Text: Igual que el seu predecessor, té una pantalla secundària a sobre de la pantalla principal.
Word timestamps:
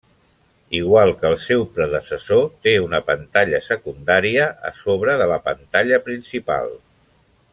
Igual 0.77 1.11
que 1.19 1.29
el 1.31 1.35
seu 1.47 1.65
predecessor, 1.75 2.47
té 2.67 2.73
una 2.85 3.01
pantalla 3.11 3.61
secundària 3.67 4.49
a 4.71 4.73
sobre 4.81 5.15
de 5.23 5.31
la 5.35 5.39
pantalla 5.51 6.01
principal. 6.09 6.75